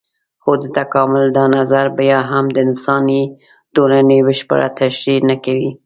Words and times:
خو 0.43 0.51
د 0.61 0.63
تکامل 0.77 1.25
دا 1.37 1.45
نظر 1.57 1.85
بيا 1.99 2.19
هم 2.31 2.45
د 2.51 2.57
انساني 2.67 3.23
ټولنې 3.75 4.17
بشپړه 4.27 4.67
تشرېح 4.79 5.21
نه 5.29 5.35
کوي. 5.45 5.71